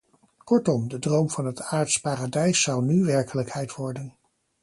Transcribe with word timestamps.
Kortom, 0.43 0.87
de 0.87 0.97
droom 0.99 1.29
van 1.29 1.45
het 1.45 1.61
aards 1.61 1.97
paradijs 1.99 2.61
zou 2.61 2.83
nu 2.85 3.03
werkelijkheid 3.05 3.75
worden. 3.75 4.15